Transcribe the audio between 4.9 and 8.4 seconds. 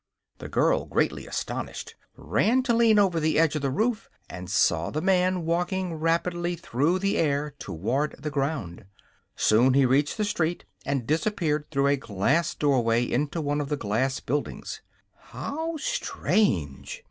man walking rapidly through the air toward the